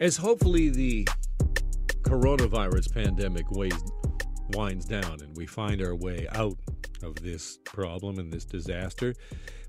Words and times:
As 0.00 0.16
hopefully 0.16 0.70
the 0.70 1.06
coronavirus 2.02 2.92
pandemic 2.92 3.48
weighs, 3.52 3.72
winds 4.50 4.86
down 4.86 5.20
and 5.22 5.36
we 5.36 5.46
find 5.46 5.80
our 5.80 5.94
way 5.94 6.26
out 6.32 6.58
of 7.04 7.14
this 7.22 7.58
problem 7.64 8.18
and 8.18 8.32
this 8.32 8.44
disaster, 8.44 9.14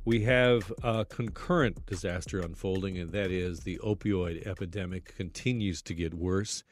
we 0.04 0.24
have 0.24 0.74
a 0.82 1.06
concurrent 1.06 1.86
disaster 1.86 2.40
unfolding, 2.40 2.98
and 2.98 3.12
that 3.12 3.30
is 3.30 3.60
the 3.60 3.80
opioid 3.84 4.48
epidemic 4.48 5.16
continues 5.16 5.84
to 5.84 5.94
get 5.94 6.16
worse. 6.16 6.64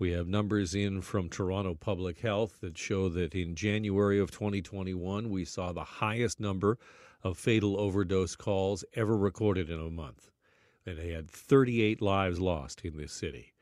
We 0.00 0.10
have 0.10 0.26
numbers 0.26 0.74
in 0.74 1.00
from 1.00 1.28
Toronto 1.28 1.74
Public 1.74 2.18
Health 2.18 2.60
that 2.62 2.76
show 2.76 3.08
that 3.10 3.32
in 3.32 3.54
January 3.54 4.18
of 4.18 4.32
2021, 4.32 5.30
we 5.30 5.44
saw 5.44 5.72
the 5.72 5.84
highest 5.84 6.40
number 6.40 6.78
of 7.22 7.38
fatal 7.38 7.78
overdose 7.78 8.34
calls 8.34 8.84
ever 8.94 9.16
recorded 9.16 9.70
in 9.70 9.80
a 9.80 9.88
month. 9.88 10.32
And 10.88 10.98
they 10.98 11.10
had 11.10 11.30
38 11.30 12.00
lives 12.00 12.40
lost 12.40 12.80
in 12.82 12.96
this 12.96 13.12
city. 13.12 13.52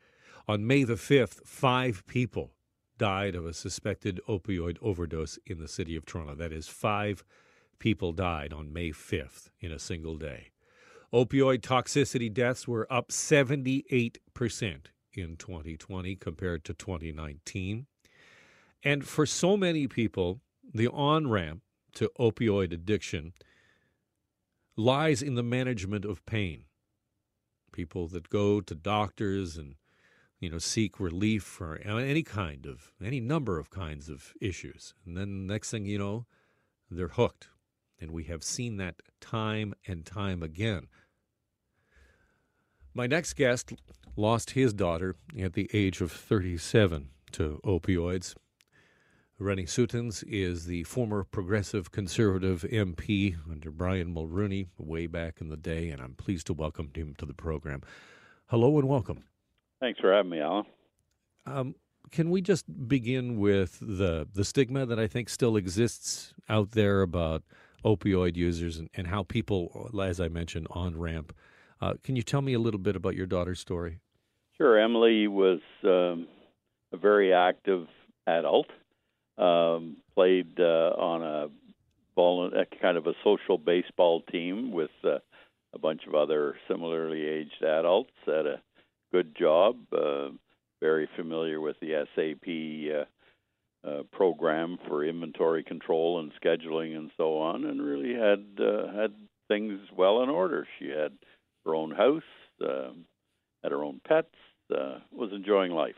On 0.47 0.65
May 0.65 0.83
the 0.83 0.93
5th, 0.93 1.45
five 1.45 2.05
people 2.07 2.53
died 2.97 3.35
of 3.35 3.45
a 3.45 3.53
suspected 3.53 4.21
opioid 4.29 4.77
overdose 4.81 5.37
in 5.45 5.59
the 5.59 5.67
city 5.67 5.97
of 5.97 6.05
Toronto. 6.05 6.35
That 6.35 6.53
is, 6.53 6.69
five 6.69 7.25
people 7.79 8.13
died 8.13 8.53
on 8.53 8.71
May 8.71 8.91
5th 8.91 9.49
in 9.59 9.73
a 9.73 9.79
single 9.79 10.15
day. 10.15 10.51
Opioid 11.13 11.59
toxicity 11.59 12.33
deaths 12.33 12.65
were 12.65 12.87
up 12.89 13.09
78% 13.09 14.19
in 15.13 15.35
2020 15.35 16.15
compared 16.15 16.63
to 16.63 16.73
2019. 16.73 17.87
And 18.83 19.05
for 19.05 19.25
so 19.25 19.57
many 19.57 19.87
people, 19.87 20.39
the 20.73 20.87
on 20.87 21.29
ramp 21.29 21.61
to 21.95 22.09
opioid 22.17 22.71
addiction 22.71 23.33
lies 24.77 25.21
in 25.21 25.35
the 25.35 25.43
management 25.43 26.05
of 26.05 26.25
pain. 26.25 26.66
People 27.77 28.07
that 28.07 28.31
go 28.31 28.59
to 28.59 28.73
doctors 28.73 29.55
and 29.55 29.75
you 30.39 30.49
know 30.49 30.57
seek 30.57 30.99
relief 30.99 31.43
for 31.43 31.75
any 31.77 32.23
kind 32.23 32.65
of 32.65 32.91
any 32.99 33.19
number 33.19 33.59
of 33.59 33.69
kinds 33.69 34.09
of 34.09 34.33
issues, 34.41 34.95
and 35.05 35.15
then 35.15 35.45
next 35.45 35.69
thing 35.69 35.85
you 35.85 35.99
know, 35.99 36.25
they're 36.89 37.07
hooked, 37.07 37.49
and 38.01 38.09
we 38.09 38.23
have 38.23 38.43
seen 38.43 38.77
that 38.77 38.95
time 39.21 39.75
and 39.85 40.07
time 40.07 40.41
again. 40.41 40.87
My 42.95 43.05
next 43.05 43.35
guest 43.35 43.73
lost 44.15 44.51
his 44.51 44.73
daughter 44.73 45.15
at 45.39 45.53
the 45.53 45.69
age 45.71 46.01
of 46.01 46.11
37 46.11 47.09
to 47.33 47.61
opioids. 47.63 48.33
Rennie 49.39 49.65
Soetens 49.65 50.23
is 50.27 50.65
the 50.65 50.83
former 50.85 51.23
progressive 51.23 51.91
conservative 51.91 52.65
MP 52.71 53.35
under 53.51 53.69
Brian 53.69 54.11
Mulroney 54.11 54.67
way 54.79 55.05
back 55.05 55.41
in 55.41 55.49
the 55.49 55.57
day, 55.57 55.89
and 55.89 56.01
I'm 56.01 56.15
pleased 56.15 56.47
to 56.47 56.53
welcome 56.53 56.89
him 56.95 57.13
to 57.19 57.25
the 57.25 57.35
program. 57.35 57.81
Hello 58.47 58.79
and 58.79 58.87
welcome. 58.87 59.25
Thanks 59.79 59.99
for 59.99 60.11
having 60.11 60.31
me, 60.31 60.39
Alan. 60.39 60.65
Um, 61.45 61.75
can 62.09 62.31
we 62.31 62.41
just 62.41 62.65
begin 62.87 63.37
with 63.37 63.77
the 63.79 64.27
the 64.33 64.43
stigma 64.43 64.87
that 64.87 64.97
I 64.97 65.05
think 65.05 65.29
still 65.29 65.55
exists 65.55 66.33
out 66.49 66.71
there 66.71 67.03
about 67.03 67.43
opioid 67.85 68.35
users 68.35 68.77
and, 68.77 68.89
and 68.95 69.05
how 69.05 69.21
people, 69.21 69.91
as 70.01 70.19
I 70.19 70.29
mentioned, 70.29 70.65
on 70.71 70.97
ramp. 70.97 71.31
Uh, 71.79 71.93
can 72.03 72.15
you 72.15 72.23
tell 72.23 72.41
me 72.41 72.53
a 72.53 72.59
little 72.59 72.79
bit 72.79 72.95
about 72.95 73.15
your 73.15 73.27
daughter's 73.27 73.59
story? 73.59 73.99
Sure. 74.57 74.79
Emily 74.79 75.27
was 75.27 75.59
um, 75.83 76.27
a 76.91 76.97
very 76.97 77.33
active 77.33 77.87
adult 78.25 78.67
um, 79.37 79.97
played 80.15 80.59
uh, 80.59 80.93
on 80.97 81.23
a, 81.23 81.47
vol- 82.15 82.51
a 82.53 82.65
kind 82.81 82.97
of 82.97 83.07
a 83.07 83.13
social 83.23 83.57
baseball 83.57 84.21
team 84.21 84.71
with 84.71 84.91
uh, 85.03 85.19
a 85.73 85.79
bunch 85.79 86.01
of 86.07 86.15
other 86.15 86.55
similarly 86.67 87.25
aged 87.25 87.63
adults. 87.63 88.11
Had 88.25 88.45
a 88.45 88.61
good 89.11 89.35
job. 89.35 89.77
Uh, 89.91 90.29
very 90.81 91.09
familiar 91.15 91.59
with 91.59 91.75
the 91.79 92.05
SAP 92.15 93.07
uh, 93.87 93.89
uh, 93.89 94.03
program 94.11 94.77
for 94.87 95.03
inventory 95.03 95.63
control 95.63 96.19
and 96.19 96.31
scheduling 96.43 96.95
and 96.95 97.11
so 97.17 97.37
on, 97.39 97.65
and 97.65 97.81
really 97.81 98.13
had 98.13 98.45
uh, 98.59 98.91
had 98.93 99.13
things 99.47 99.79
well 99.95 100.23
in 100.23 100.29
order. 100.29 100.67
She 100.79 100.89
had 100.89 101.13
her 101.65 101.75
own 101.75 101.91
house, 101.91 102.21
uh, 102.61 102.91
had 103.63 103.71
her 103.71 103.83
own 103.83 104.01
pets, 104.07 104.35
uh, 104.75 104.99
was 105.11 105.31
enjoying 105.31 105.71
life, 105.71 105.95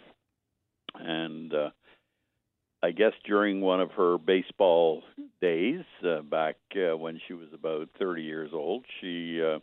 I 2.82 2.92
guess 2.92 3.12
during 3.26 3.60
one 3.62 3.82
of 3.82 3.92
her 3.92 4.18
baseball 4.18 5.04
days 5.42 5.84
uh, 6.06 6.22
back 6.22 6.56
uh, 6.76 6.96
when 6.96 7.20
she 7.28 7.34
was 7.34 7.50
about 7.54 7.90
30 8.00 8.24
years 8.24 8.52
old, 8.54 8.86
she 9.02 9.42
uh, 9.42 9.60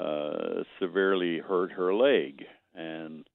uh, 0.00 0.64
severely 0.80 1.38
hurt 1.38 1.72
her 1.72 1.94
leg, 1.94 2.44
and 2.74 3.26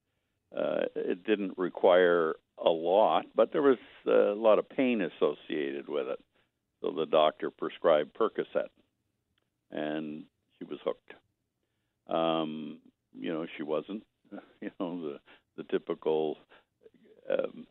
uh, 0.55 0.81
it 0.95 1.23
didn't 1.23 1.57
require 1.57 2.35
a 2.57 2.69
lot, 2.69 3.25
but 3.35 3.51
there 3.51 3.61
was 3.61 3.77
a 4.07 4.33
lot 4.35 4.57
of 4.57 4.67
pain 4.67 5.01
associated 5.01 5.87
with 5.87 6.07
it. 6.07 6.19
So 6.81 6.91
the 6.91 7.05
doctor 7.05 7.51
prescribed 7.51 8.15
Percocet, 8.15 8.69
and 9.71 10.23
she 10.57 10.65
was 10.65 10.79
hooked. 10.83 11.13
Um, 12.07 12.79
you 13.13 13.31
know, 13.31 13.45
she 13.55 13.63
wasn't, 13.63 14.03
you 14.61 14.71
know, 14.79 15.01
the 15.01 15.19
the 15.57 15.63
typical 15.63 16.37
um, 17.29 17.67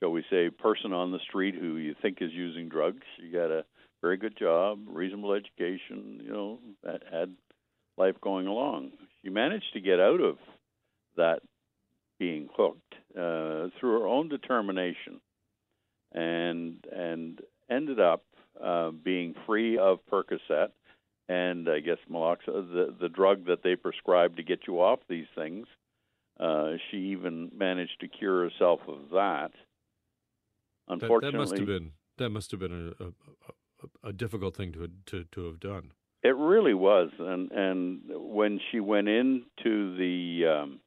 shall 0.00 0.10
we 0.10 0.24
say, 0.30 0.50
person 0.50 0.92
on 0.92 1.12
the 1.12 1.18
street 1.28 1.54
who 1.54 1.76
you 1.76 1.94
think 2.00 2.18
is 2.20 2.32
using 2.32 2.68
drugs. 2.68 3.02
She 3.18 3.30
got 3.30 3.50
a 3.50 3.64
very 4.00 4.16
good 4.16 4.36
job, 4.36 4.80
reasonable 4.88 5.34
education, 5.34 6.20
you 6.24 6.32
know, 6.32 6.58
had 7.10 7.34
life 7.98 8.16
going 8.22 8.46
along. 8.46 8.92
She 9.22 9.30
managed 9.30 9.72
to 9.74 9.80
get 9.80 10.00
out 10.00 10.20
of 10.20 10.38
that 11.16 11.40
being 12.18 12.48
hooked 12.56 12.94
uh, 13.14 13.68
through 13.78 14.00
her 14.00 14.06
own 14.06 14.28
determination, 14.28 15.20
and 16.12 16.84
and 16.90 17.40
ended 17.70 18.00
up 18.00 18.24
uh, 18.62 18.90
being 18.90 19.34
free 19.46 19.78
of 19.78 19.98
Percocet 20.10 20.70
and 21.28 21.68
I 21.68 21.80
guess 21.80 21.98
Maloxa, 22.10 22.46
the 22.46 22.94
the 23.00 23.08
drug 23.08 23.46
that 23.46 23.62
they 23.62 23.76
prescribe 23.76 24.36
to 24.36 24.42
get 24.42 24.60
you 24.66 24.80
off 24.80 24.98
these 25.08 25.28
things. 25.34 25.66
Uh, 26.38 26.72
she 26.90 26.96
even 26.96 27.50
managed 27.54 28.00
to 28.00 28.08
cure 28.08 28.48
herself 28.48 28.80
of 28.88 29.10
that 29.12 29.50
Unfortunately, 30.90 31.30
that, 31.30 31.32
that 31.32 31.38
must 31.38 31.56
have 31.56 31.66
been 31.66 31.92
that 32.18 32.30
must 32.30 32.50
have 32.50 32.60
been 32.60 32.94
a, 33.00 33.04
a, 33.04 34.08
a, 34.10 34.12
difficult 34.12 34.56
thing 34.56 34.72
to, 34.72 34.88
to 35.06 35.24
to 35.32 35.46
have 35.46 35.60
done. 35.60 35.92
It 36.22 36.36
really 36.36 36.74
was, 36.74 37.10
and 37.18 37.50
and 37.52 38.00
when 38.08 38.60
she 38.70 38.80
went 38.80 39.08
into 39.08 39.96
the 39.96 40.46
um, 40.46 40.80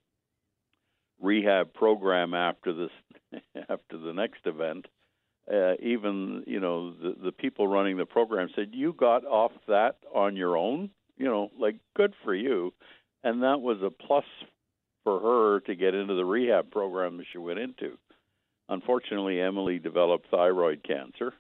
rehab 1.22 1.74
program 1.74 2.34
after 2.34 2.74
this 2.74 3.42
after 3.70 3.98
the 3.98 4.14
next 4.14 4.46
event, 4.46 4.88
uh, 5.52 5.74
even 5.82 6.44
you 6.46 6.60
know 6.60 6.94
the 6.94 7.16
the 7.24 7.32
people 7.32 7.68
running 7.68 7.98
the 7.98 8.06
program 8.06 8.50
said 8.56 8.70
you 8.74 8.94
got 8.94 9.26
off 9.26 9.54
that 9.68 9.96
on 10.14 10.36
your 10.36 10.58
own. 10.58 10.90
You 11.18 11.26
know, 11.26 11.50
like 11.60 11.76
good 11.96 12.14
for 12.24 12.36
you, 12.36 12.74
and 13.24 13.44
that 13.44 13.62
was 13.62 13.78
a 13.82 13.90
plus 13.90 14.26
for 15.04 15.20
her 15.20 15.60
to 15.62 15.76
get 15.76 15.94
into 15.94 16.16
the 16.16 16.26
rehab 16.26 16.72
program 16.72 17.18
that 17.18 17.26
she 17.32 17.38
went 17.38 17.60
into. 17.60 17.98
Unfortunately, 18.70 19.42
Emily 19.42 19.80
developed 19.80 20.28
thyroid 20.32 20.84
cancer 20.84 21.34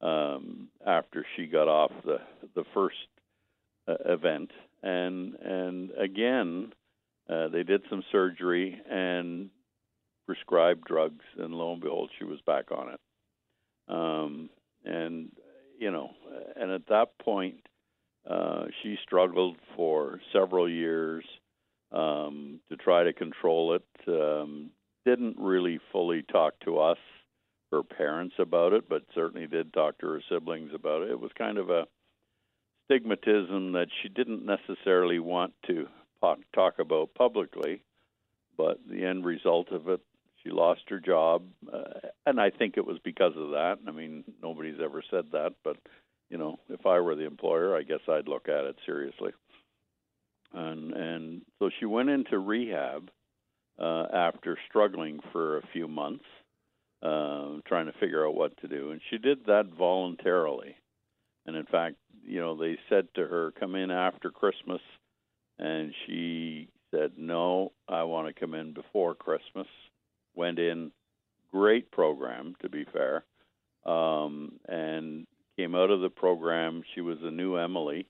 um, 0.00 0.68
after 0.86 1.24
she 1.34 1.46
got 1.46 1.68
off 1.68 1.90
the 2.04 2.18
the 2.54 2.64
first 2.74 2.96
uh, 3.88 3.94
event, 4.04 4.50
and 4.82 5.34
and 5.36 5.90
again, 5.92 6.72
uh, 7.30 7.48
they 7.48 7.62
did 7.62 7.82
some 7.88 8.02
surgery 8.12 8.80
and 8.90 9.50
prescribed 10.26 10.84
drugs, 10.84 11.24
and 11.38 11.54
lo 11.54 11.72
and 11.72 11.80
behold, 11.80 12.10
she 12.18 12.24
was 12.24 12.40
back 12.46 12.70
on 12.70 12.92
it. 12.92 13.00
Um, 13.88 14.50
and 14.84 15.32
you 15.78 15.90
know, 15.90 16.10
and 16.56 16.70
at 16.70 16.86
that 16.88 17.18
point, 17.18 17.66
uh, 18.28 18.66
she 18.82 18.96
struggled 19.02 19.56
for 19.76 20.20
several 20.32 20.68
years 20.68 21.24
um, 21.92 22.60
to 22.68 22.76
try 22.76 23.04
to 23.04 23.12
control 23.12 23.74
it. 23.74 23.84
Um, 24.08 24.70
didn't 25.06 25.36
really 25.38 25.78
fully 25.92 26.22
talk 26.22 26.58
to 26.64 26.78
us, 26.78 26.98
her 27.70 27.82
parents, 27.82 28.34
about 28.38 28.72
it, 28.72 28.88
but 28.88 29.02
certainly 29.14 29.46
did 29.46 29.72
talk 29.72 29.98
to 29.98 30.06
her 30.06 30.22
siblings 30.28 30.72
about 30.74 31.02
it. 31.02 31.10
It 31.10 31.20
was 31.20 31.30
kind 31.38 31.56
of 31.56 31.70
a 31.70 31.86
stigmatism 32.90 33.72
that 33.72 33.86
she 34.02 34.08
didn't 34.08 34.44
necessarily 34.44 35.18
want 35.18 35.54
to 35.68 35.86
talk 36.54 36.78
about 36.80 37.14
publicly, 37.14 37.82
but 38.56 38.78
the 38.88 39.04
end 39.04 39.24
result 39.24 39.70
of 39.70 39.88
it, 39.88 40.00
she 40.42 40.50
lost 40.50 40.82
her 40.88 40.98
job, 40.98 41.42
uh, 41.72 42.08
and 42.26 42.40
I 42.40 42.50
think 42.50 42.76
it 42.76 42.86
was 42.86 42.98
because 43.04 43.32
of 43.36 43.50
that. 43.50 43.78
I 43.86 43.92
mean, 43.92 44.24
nobody's 44.42 44.80
ever 44.82 45.02
said 45.10 45.26
that, 45.32 45.54
but 45.62 45.76
you 46.30 46.38
know, 46.38 46.58
if 46.68 46.84
I 46.84 46.98
were 46.98 47.14
the 47.14 47.26
employer, 47.26 47.76
I 47.76 47.82
guess 47.82 48.00
I'd 48.08 48.28
look 48.28 48.48
at 48.48 48.64
it 48.64 48.76
seriously. 48.84 49.32
And 50.52 50.92
and 50.92 51.42
so 51.58 51.70
she 51.78 51.86
went 51.86 52.10
into 52.10 52.38
rehab 52.38 53.10
uh, 53.78 54.06
after 54.12 54.58
struggling 54.68 55.20
for 55.32 55.58
a 55.58 55.66
few 55.72 55.88
months, 55.88 56.24
uh, 57.02 57.58
trying 57.66 57.86
to 57.86 57.92
figure 58.00 58.26
out 58.26 58.34
what 58.34 58.56
to 58.58 58.68
do. 58.68 58.90
And 58.90 59.00
she 59.10 59.18
did 59.18 59.46
that 59.46 59.66
voluntarily. 59.78 60.76
And 61.46 61.56
in 61.56 61.66
fact, 61.66 61.96
you 62.24 62.40
know, 62.40 62.56
they 62.56 62.76
said 62.88 63.08
to 63.14 63.26
her, 63.26 63.52
come 63.58 63.74
in 63.74 63.90
after 63.90 64.30
Christmas. 64.30 64.80
And 65.58 65.94
she 66.06 66.68
said, 66.90 67.12
"No, 67.16 67.72
I 67.88 68.02
want 68.02 68.28
to 68.28 68.38
come 68.38 68.54
in 68.54 68.72
before 68.72 69.14
Christmas." 69.14 69.66
Went 70.34 70.58
in, 70.58 70.92
great 71.50 71.90
program 71.90 72.54
to 72.60 72.68
be 72.68 72.84
fair, 72.84 73.24
um, 73.86 74.60
and 74.68 75.26
came 75.56 75.74
out 75.74 75.90
of 75.90 76.02
the 76.02 76.10
program. 76.10 76.82
She 76.94 77.00
was 77.00 77.18
a 77.22 77.30
new 77.30 77.56
Emily. 77.56 78.06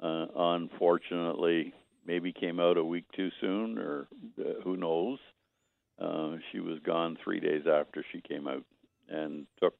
Uh, 0.00 0.26
unfortunately, 0.36 1.72
maybe 2.08 2.32
came 2.32 2.58
out 2.58 2.78
a 2.78 2.84
week 2.84 3.04
too 3.14 3.28
soon, 3.40 3.78
or 3.78 4.08
uh, 4.40 4.62
who 4.64 4.76
knows. 4.76 5.18
Uh, 6.00 6.36
she 6.50 6.58
was 6.58 6.78
gone 6.84 7.18
three 7.22 7.38
days 7.38 7.62
after 7.70 8.04
she 8.10 8.20
came 8.22 8.48
out, 8.48 8.64
and 9.08 9.46
took, 9.60 9.74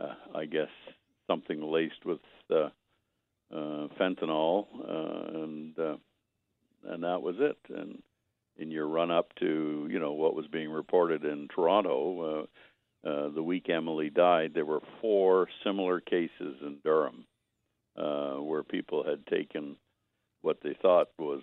uh, 0.00 0.14
I 0.34 0.44
guess, 0.44 0.68
something 1.26 1.60
laced 1.60 2.04
with 2.04 2.20
uh, 2.50 2.68
uh, 3.52 3.88
fentanyl, 3.98 4.66
uh, 4.88 5.38
and 5.42 5.78
uh, 5.78 5.96
and 6.86 7.02
that 7.02 7.20
was 7.20 7.36
it. 7.40 7.58
And 7.68 8.00
in 8.56 8.70
your 8.70 8.86
run 8.86 9.10
up 9.10 9.34
to 9.40 9.88
you 9.90 9.98
know 9.98 10.12
what 10.12 10.36
was 10.36 10.46
being 10.46 10.70
reported 10.70 11.24
in 11.24 11.48
Toronto, 11.52 12.46
uh, 13.04 13.08
uh, 13.08 13.28
the 13.30 13.42
week 13.42 13.68
Emily 13.68 14.10
died, 14.10 14.52
there 14.54 14.64
were 14.64 14.82
four 15.00 15.48
similar 15.64 16.00
cases 16.00 16.56
in 16.62 16.76
Durham 16.84 17.24
uh, 17.96 18.34
where 18.34 18.62
people 18.62 19.04
had 19.04 19.26
taken 19.26 19.76
what 20.42 20.58
they 20.62 20.74
thought 20.80 21.08
was 21.18 21.42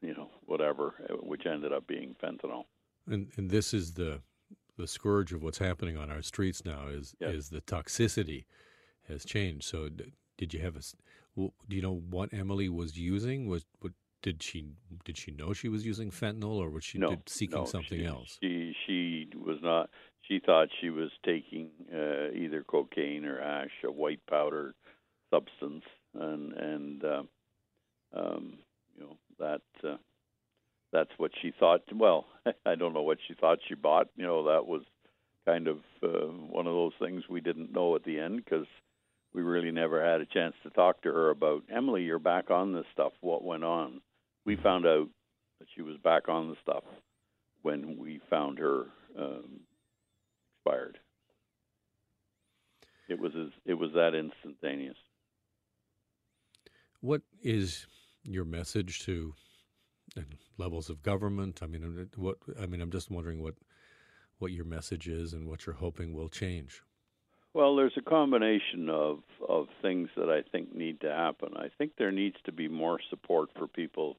you 0.00 0.14
know 0.14 0.30
whatever, 0.46 0.94
which 1.22 1.46
ended 1.46 1.72
up 1.72 1.86
being 1.86 2.14
fentanyl. 2.22 2.64
And 3.06 3.28
and 3.36 3.50
this 3.50 3.74
is 3.74 3.94
the 3.94 4.20
the 4.76 4.86
scourge 4.86 5.32
of 5.32 5.42
what's 5.42 5.58
happening 5.58 5.96
on 5.96 6.10
our 6.10 6.22
streets 6.22 6.64
now 6.64 6.86
is 6.88 7.14
yes. 7.20 7.34
is 7.34 7.48
the 7.50 7.60
toxicity 7.60 8.44
has 9.08 9.24
changed. 9.24 9.64
So 9.64 9.88
did 10.36 10.54
you 10.54 10.60
have 10.60 10.76
a 10.76 10.80
do 11.36 11.76
you 11.76 11.82
know 11.82 12.02
what 12.10 12.32
Emily 12.32 12.68
was 12.68 12.96
using? 12.96 13.48
Was 13.48 13.66
what 13.80 13.92
did 14.22 14.42
she 14.42 14.66
did 15.04 15.16
she 15.16 15.30
know 15.32 15.52
she 15.52 15.68
was 15.68 15.86
using 15.86 16.10
fentanyl 16.10 16.58
or 16.58 16.70
was 16.70 16.84
she 16.84 16.98
no, 16.98 17.16
seeking 17.26 17.58
no, 17.58 17.64
something 17.64 18.00
she, 18.00 18.06
else? 18.06 18.38
She 18.42 18.74
she 18.86 19.28
was 19.36 19.58
not. 19.62 19.90
She 20.22 20.40
thought 20.44 20.68
she 20.80 20.90
was 20.90 21.10
taking 21.24 21.70
uh, 21.92 22.30
either 22.34 22.62
cocaine 22.62 23.24
or 23.24 23.40
ash, 23.40 23.70
a 23.84 23.90
white 23.90 24.20
powder 24.28 24.74
substance, 25.30 25.84
and 26.14 26.52
and 26.52 27.04
uh, 27.04 27.22
um, 28.14 28.58
you 28.96 29.04
know 29.04 29.16
that 29.38 29.88
uh, 29.88 29.96
that's 30.92 31.10
what 31.16 31.30
she 31.40 31.52
thought. 31.58 31.82
Well, 31.94 32.26
I 32.66 32.74
don't 32.74 32.94
know 32.94 33.02
what 33.02 33.18
she 33.26 33.34
thought 33.34 33.58
she 33.68 33.74
bought. 33.74 34.08
You 34.16 34.26
know, 34.26 34.44
that 34.44 34.66
was 34.66 34.82
kind 35.46 35.68
of 35.68 35.78
uh, 36.02 36.26
one 36.50 36.66
of 36.66 36.74
those 36.74 36.92
things 37.00 37.24
we 37.28 37.40
didn't 37.40 37.72
know 37.72 37.94
at 37.96 38.04
the 38.04 38.18
end 38.18 38.44
because 38.44 38.66
we 39.34 39.42
really 39.42 39.70
never 39.70 40.04
had 40.04 40.20
a 40.20 40.26
chance 40.26 40.54
to 40.62 40.70
talk 40.70 41.02
to 41.02 41.12
her 41.12 41.30
about 41.30 41.62
Emily. 41.74 42.02
You're 42.02 42.18
back 42.18 42.50
on 42.50 42.72
this 42.72 42.86
stuff. 42.92 43.12
What 43.20 43.44
went 43.44 43.64
on? 43.64 44.00
We 44.44 44.56
found 44.56 44.86
out 44.86 45.08
that 45.58 45.68
she 45.74 45.82
was 45.82 45.96
back 46.02 46.28
on 46.28 46.48
the 46.48 46.56
stuff 46.62 46.84
when 47.62 47.98
we 47.98 48.20
found 48.30 48.58
her 48.58 48.86
um, 49.18 49.60
expired. 50.56 50.98
It 53.08 53.18
was 53.18 53.32
as, 53.38 53.48
it 53.64 53.74
was 53.74 53.90
that 53.94 54.14
instantaneous. 54.14 54.96
What 57.00 57.22
is 57.42 57.86
your 58.24 58.44
message 58.44 59.00
to 59.06 59.34
levels 60.56 60.90
of 60.90 61.02
government? 61.02 61.60
I 61.62 61.66
mean, 61.66 62.08
what 62.16 62.38
I 62.60 62.66
mean, 62.66 62.80
I'm 62.80 62.90
just 62.90 63.10
wondering 63.10 63.42
what 63.42 63.54
what 64.38 64.52
your 64.52 64.64
message 64.64 65.08
is 65.08 65.32
and 65.32 65.48
what 65.48 65.66
you're 65.66 65.74
hoping 65.76 66.14
will 66.14 66.28
change. 66.28 66.82
Well, 67.54 67.76
there's 67.76 67.96
a 67.96 68.02
combination 68.02 68.88
of 68.88 69.20
of 69.48 69.66
things 69.82 70.08
that 70.16 70.28
I 70.28 70.42
think 70.50 70.74
need 70.74 71.00
to 71.00 71.10
happen. 71.10 71.54
I 71.56 71.68
think 71.76 71.92
there 71.96 72.12
needs 72.12 72.36
to 72.44 72.52
be 72.52 72.68
more 72.68 73.00
support 73.10 73.50
for 73.58 73.66
people 73.66 74.16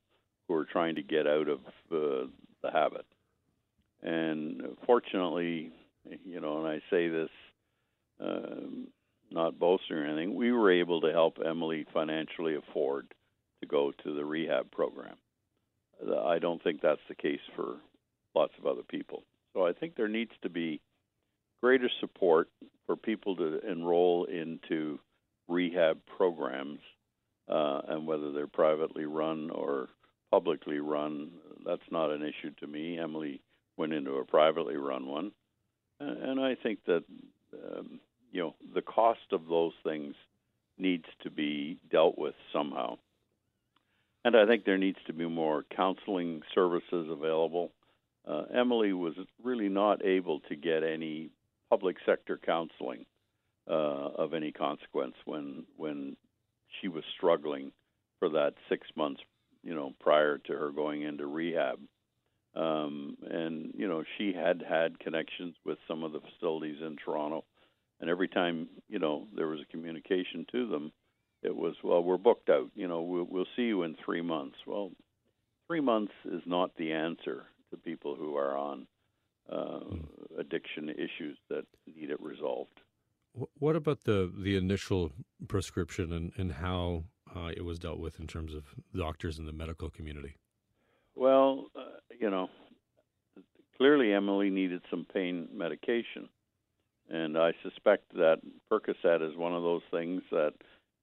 who 0.47 0.55
are 0.55 0.65
trying 0.65 0.95
to 0.95 1.03
get 1.03 1.27
out 1.27 1.47
of 1.47 1.59
uh, 1.91 2.27
the 2.61 2.71
habit. 2.71 3.05
And 4.01 4.77
fortunately, 4.85 5.71
you 6.25 6.39
know, 6.39 6.59
and 6.59 6.67
I 6.67 6.81
say 6.89 7.07
this 7.07 7.29
um, 8.19 8.87
not 9.31 9.59
boasting 9.59 9.97
or 9.97 10.05
anything, 10.05 10.35
we 10.35 10.51
were 10.51 10.71
able 10.71 11.01
to 11.01 11.11
help 11.11 11.37
Emily 11.45 11.85
financially 11.93 12.55
afford 12.55 13.13
to 13.61 13.67
go 13.67 13.91
to 14.03 14.15
the 14.15 14.25
rehab 14.25 14.71
program. 14.71 15.15
I 16.25 16.39
don't 16.39 16.63
think 16.63 16.81
that's 16.81 17.01
the 17.09 17.15
case 17.15 17.41
for 17.55 17.75
lots 18.33 18.53
of 18.57 18.65
other 18.65 18.83
people. 18.83 19.23
So 19.53 19.65
I 19.65 19.73
think 19.73 19.95
there 19.95 20.07
needs 20.07 20.31
to 20.43 20.49
be 20.49 20.81
greater 21.61 21.89
support 21.99 22.49
for 22.85 22.95
people 22.95 23.35
to 23.35 23.59
enroll 23.69 24.25
into 24.25 24.99
rehab 25.47 25.99
programs, 26.17 26.79
uh, 27.49 27.81
and 27.87 28.07
whether 28.07 28.31
they're 28.31 28.47
privately 28.47 29.05
run 29.05 29.49
or 29.49 29.89
publicly 30.31 30.79
run, 30.79 31.31
that's 31.65 31.81
not 31.91 32.11
an 32.11 32.21
issue 32.21 32.51
to 32.59 32.67
me. 32.67 32.99
Emily 32.99 33.41
went 33.77 33.93
into 33.93 34.13
a 34.13 34.25
privately 34.25 34.77
run 34.77 35.07
one, 35.07 35.31
and 35.99 36.39
I 36.39 36.55
think 36.55 36.79
that 36.85 37.03
um, 37.53 37.99
you 38.31 38.41
know 38.41 38.55
the 38.73 38.81
cost 38.81 39.31
of 39.31 39.47
those 39.47 39.73
things 39.83 40.13
needs 40.77 41.05
to 41.23 41.29
be 41.29 41.77
dealt 41.91 42.17
with 42.17 42.35
somehow. 42.53 42.97
And 44.25 44.35
I 44.35 44.45
think 44.45 44.65
there 44.65 44.77
needs 44.77 44.99
to 45.07 45.13
be 45.13 45.27
more 45.27 45.63
counseling 45.75 46.41
services 46.53 47.07
available. 47.09 47.71
Uh, 48.27 48.43
Emily 48.53 48.93
was 48.93 49.13
really 49.43 49.69
not 49.69 50.05
able 50.05 50.41
to 50.41 50.55
get 50.55 50.83
any 50.83 51.29
public 51.69 51.97
sector 52.05 52.39
counseling 52.43 53.05
uh, 53.69 53.73
of 53.73 54.33
any 54.33 54.51
consequence 54.51 55.15
when 55.25 55.65
when 55.77 56.17
she 56.81 56.87
was 56.87 57.03
struggling 57.15 57.71
for 58.19 58.29
that 58.29 58.53
six 58.67 58.87
months, 58.95 59.21
you 59.63 59.73
know, 59.73 59.93
prior 59.99 60.37
to 60.37 60.53
her 60.53 60.71
going 60.71 61.03
into 61.03 61.25
rehab. 61.25 61.79
Um, 62.55 63.15
and 63.29 63.71
you 63.75 63.87
know, 63.87 64.03
she 64.17 64.33
had 64.33 64.63
had 64.67 64.99
connections 64.99 65.55
with 65.65 65.77
some 65.87 66.03
of 66.03 66.11
the 66.11 66.19
facilities 66.19 66.81
in 66.81 66.97
Toronto, 66.97 67.45
and 68.01 68.09
every 68.09 68.27
time 68.27 68.67
you 68.89 68.99
know 68.99 69.27
there 69.35 69.47
was 69.47 69.59
a 69.61 69.71
communication 69.71 70.45
to 70.51 70.67
them, 70.67 70.91
it 71.41 71.55
was, 71.55 71.75
well, 71.83 72.03
we're 72.03 72.17
booked 72.17 72.49
out. 72.49 72.69
You 72.75 72.87
know, 72.87 73.01
we'll, 73.01 73.27
we'll 73.29 73.47
see 73.55 73.63
you 73.63 73.83
in 73.83 73.95
three 74.03 74.21
months. 74.21 74.57
Well, 74.65 74.91
three 75.67 75.81
months 75.81 76.13
is 76.25 76.41
not 76.45 76.75
the 76.77 76.91
answer 76.91 77.45
to 77.71 77.77
people 77.77 78.15
who 78.15 78.35
are 78.35 78.57
on 78.57 78.87
uh, 79.51 79.79
addiction 80.37 80.89
issues 80.89 81.37
that 81.49 81.65
need 81.87 82.09
it 82.09 82.21
resolved. 82.21 82.79
What 83.59 83.75
about 83.75 84.03
the 84.03 84.31
the 84.35 84.57
initial 84.57 85.11
prescription 85.47 86.11
and 86.11 86.31
and 86.35 86.51
how 86.51 87.03
uh, 87.35 87.51
it 87.55 87.63
was 87.63 87.77
dealt 87.79 87.99
with 87.99 88.19
in 88.19 88.27
terms 88.27 88.53
of 88.53 88.63
doctors 88.95 89.37
and 89.37 89.47
the 89.47 89.53
medical 89.53 89.89
community? 89.89 90.35
Well, 91.15 91.67
uh, 91.75 91.99
you 92.19 92.29
know, 92.29 92.49
clearly 93.77 94.13
Emily 94.13 94.49
needed 94.49 94.81
some 94.89 95.05
pain 95.13 95.47
medication, 95.53 96.27
and 97.07 97.37
I 97.37 97.53
suspect 97.61 98.13
that 98.13 98.39
Percocet 98.71 99.21
is 99.27 99.37
one 99.37 99.53
of 99.53 99.61
those 99.61 99.83
things 99.91 100.23
that 100.31 100.53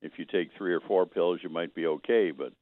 if 0.02 0.12
you 0.18 0.24
take 0.24 0.50
three 0.56 0.74
or 0.74 0.80
four 0.80 1.06
pills, 1.06 1.40
you 1.42 1.48
might 1.48 1.74
be 1.74 1.86
okay, 1.86 2.30
but 2.30 2.52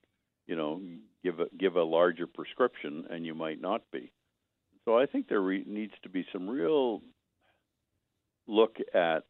you 0.46 0.56
know, 0.56 0.80
give 1.22 1.40
a, 1.40 1.46
give 1.58 1.76
a 1.76 1.82
larger 1.82 2.26
prescription, 2.26 3.06
and 3.10 3.24
you 3.24 3.34
might 3.34 3.60
not 3.60 3.82
be. 3.90 4.12
So 4.84 4.98
I 4.98 5.06
think 5.06 5.28
there 5.28 5.40
re- 5.40 5.64
needs 5.66 5.94
to 6.02 6.08
be 6.08 6.26
some 6.32 6.48
real 6.48 7.00
look 8.46 8.76
at 8.94 9.24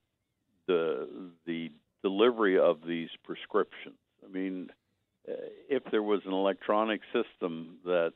the 0.66 1.08
the 1.46 1.70
delivery 2.02 2.58
of 2.58 2.78
these 2.86 3.10
prescriptions. 3.24 3.98
I 4.24 4.28
mean, 4.28 4.70
eh, 5.28 5.32
if 5.68 5.84
there 5.90 6.02
was 6.02 6.20
an 6.26 6.32
electronic 6.32 7.00
system 7.12 7.78
that 7.84 8.12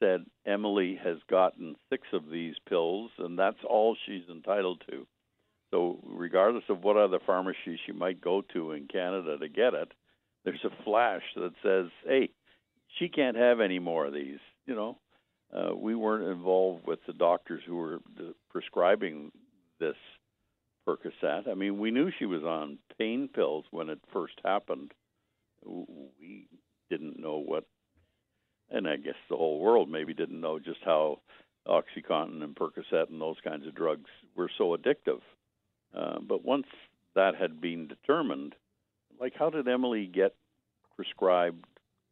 said 0.00 0.24
Emily 0.46 0.98
has 1.02 1.18
gotten 1.28 1.76
six 1.90 2.06
of 2.12 2.30
these 2.30 2.54
pills 2.68 3.10
and 3.18 3.38
that's 3.38 3.58
all 3.68 3.96
she's 4.06 4.28
entitled 4.30 4.82
to, 4.90 5.06
so, 5.70 5.98
regardless 6.04 6.64
of 6.68 6.82
what 6.82 6.96
other 6.96 7.20
pharmacy 7.24 7.78
she 7.86 7.92
might 7.92 8.20
go 8.20 8.42
to 8.52 8.72
in 8.72 8.88
Canada 8.88 9.38
to 9.38 9.48
get 9.48 9.74
it, 9.74 9.92
there's 10.44 10.64
a 10.64 10.82
flash 10.84 11.22
that 11.36 11.52
says, 11.62 11.90
"Hey, 12.04 12.30
she 12.98 13.08
can't 13.08 13.36
have 13.36 13.60
any 13.60 13.78
more 13.78 14.06
of 14.06 14.14
these." 14.14 14.40
You 14.66 14.74
know, 14.74 14.98
uh, 15.52 15.74
we 15.74 15.94
weren't 15.94 16.28
involved 16.28 16.86
with 16.86 17.04
the 17.06 17.12
doctors 17.12 17.62
who 17.64 17.76
were 17.76 18.00
prescribing 18.50 19.30
this 19.78 19.96
Percocet. 20.86 21.48
I 21.48 21.54
mean, 21.54 21.78
we 21.78 21.90
knew 21.90 22.10
she 22.10 22.26
was 22.26 22.42
on 22.42 22.78
pain 22.98 23.28
pills 23.28 23.64
when 23.70 23.90
it 23.90 24.00
first 24.12 24.34
happened. 24.44 24.92
We 25.64 26.48
didn't 26.88 27.20
know 27.20 27.38
what, 27.38 27.64
and 28.70 28.88
I 28.88 28.96
guess 28.96 29.14
the 29.28 29.36
whole 29.36 29.60
world 29.60 29.88
maybe 29.88 30.14
didn't 30.14 30.40
know 30.40 30.58
just 30.58 30.80
how 30.84 31.20
OxyContin 31.68 32.42
and 32.42 32.56
Percocet 32.56 33.10
and 33.10 33.20
those 33.20 33.36
kinds 33.44 33.66
of 33.66 33.74
drugs 33.74 34.10
were 34.34 34.50
so 34.56 34.76
addictive. 34.76 35.20
Uh, 35.96 36.18
but 36.20 36.44
once 36.44 36.66
that 37.14 37.34
had 37.34 37.60
been 37.60 37.88
determined, 37.88 38.54
like 39.20 39.34
how 39.38 39.50
did 39.50 39.68
Emily 39.68 40.06
get 40.06 40.34
prescribed 40.96 41.64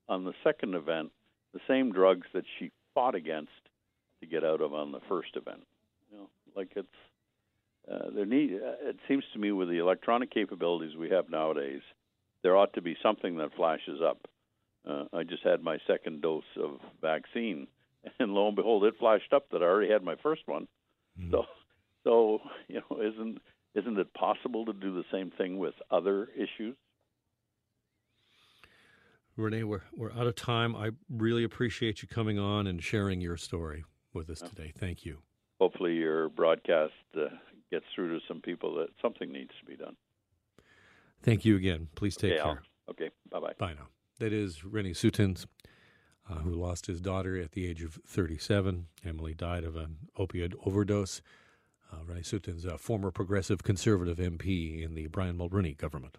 on 0.08 0.24
the 0.24 0.34
second 0.42 0.74
event 0.74 1.10
the 1.52 1.60
same 1.68 1.92
drugs 1.92 2.26
that 2.34 2.44
she 2.58 2.70
fought 2.94 3.14
against 3.14 3.50
to 4.20 4.26
get 4.26 4.44
out 4.44 4.60
of 4.60 4.74
on 4.74 4.92
the 4.92 5.00
first 5.08 5.36
event? 5.36 5.62
You 6.10 6.18
know, 6.18 6.28
like 6.56 6.72
it's 6.76 6.88
uh, 7.90 8.10
there 8.14 8.26
need. 8.26 8.54
Uh, 8.54 8.88
it 8.88 8.96
seems 9.06 9.24
to 9.32 9.38
me 9.38 9.52
with 9.52 9.68
the 9.68 9.78
electronic 9.78 10.30
capabilities 10.30 10.96
we 10.96 11.10
have 11.10 11.30
nowadays, 11.30 11.82
there 12.42 12.56
ought 12.56 12.74
to 12.74 12.82
be 12.82 12.96
something 13.02 13.36
that 13.38 13.54
flashes 13.54 14.00
up 14.04 14.28
uh, 14.88 15.04
I 15.12 15.22
just 15.22 15.42
had 15.42 15.62
my 15.62 15.78
second 15.86 16.22
dose 16.22 16.44
of 16.56 16.78
vaccine, 17.00 17.66
and 18.18 18.32
lo 18.32 18.48
and 18.48 18.56
behold, 18.56 18.84
it 18.84 18.94
flashed 18.98 19.32
up 19.32 19.50
that 19.50 19.62
I 19.62 19.66
already 19.66 19.92
had 19.92 20.02
my 20.02 20.16
first 20.22 20.42
one. 20.46 20.66
Mm. 21.20 21.30
So, 21.30 21.44
so 22.04 22.40
you 22.68 22.80
know, 22.90 23.00
isn't 23.00 23.38
isn't 23.78 23.98
it 23.98 24.12
possible 24.14 24.64
to 24.66 24.72
do 24.72 24.94
the 24.94 25.04
same 25.12 25.30
thing 25.30 25.58
with 25.58 25.74
other 25.90 26.28
issues? 26.34 26.76
Rene, 29.36 29.62
we're 29.62 29.82
we're 29.96 30.12
out 30.12 30.26
of 30.26 30.34
time. 30.34 30.74
I 30.74 30.90
really 31.08 31.44
appreciate 31.44 32.02
you 32.02 32.08
coming 32.08 32.38
on 32.38 32.66
and 32.66 32.82
sharing 32.82 33.20
your 33.20 33.36
story 33.36 33.84
with 34.12 34.28
us 34.30 34.40
today. 34.40 34.72
Thank 34.76 35.04
you. 35.04 35.18
Hopefully, 35.60 35.94
your 35.94 36.28
broadcast 36.28 36.92
uh, 37.16 37.28
gets 37.70 37.84
through 37.94 38.18
to 38.18 38.24
some 38.26 38.40
people 38.40 38.74
that 38.76 38.88
something 39.00 39.30
needs 39.30 39.52
to 39.60 39.66
be 39.66 39.76
done. 39.76 39.94
Thank 41.22 41.44
you 41.44 41.54
again. 41.54 41.88
Please 41.94 42.16
take 42.16 42.32
okay, 42.32 42.42
care. 42.42 42.62
I'll, 42.88 42.92
okay, 42.94 43.10
bye 43.30 43.38
bye. 43.38 43.52
Bye 43.58 43.74
now. 43.74 43.88
That 44.18 44.32
is 44.32 44.64
Rene 44.64 44.90
Soetens, 44.90 45.46
uh, 46.28 46.40
who 46.40 46.50
lost 46.50 46.86
his 46.86 47.00
daughter 47.00 47.40
at 47.40 47.52
the 47.52 47.66
age 47.66 47.82
of 47.84 48.00
37. 48.06 48.86
Emily 49.04 49.34
died 49.34 49.62
of 49.62 49.76
an 49.76 49.98
opioid 50.18 50.54
overdose. 50.66 51.22
Uh, 51.90 52.04
Rene 52.04 52.20
Soetens, 52.20 52.66
a 52.66 52.76
former 52.76 53.10
progressive 53.10 53.62
conservative 53.62 54.18
MP 54.18 54.84
in 54.84 54.94
the 54.94 55.06
Brian 55.06 55.38
Mulroney 55.38 55.76
government. 55.76 56.18